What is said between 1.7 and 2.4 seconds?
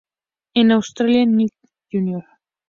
Jr.